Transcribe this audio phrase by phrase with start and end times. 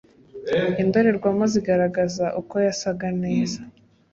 [0.81, 3.59] indorerwamo zigaragaza ukoyasaga neza.